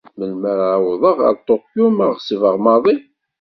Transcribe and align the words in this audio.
Melmi 0.17 0.47
ara 0.51 0.65
awḍeɣ 0.77 1.15
ɣer 1.23 1.35
Tokyo 1.47 1.85
ma 1.97 2.05
ɣeṣbeɣ 2.13 2.55
maḍi? 2.63 2.95